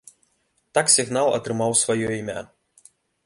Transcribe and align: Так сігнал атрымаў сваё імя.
Так 0.77 0.87
сігнал 0.93 1.29
атрымаў 1.37 1.77
сваё 1.83 2.07
імя. 2.19 2.41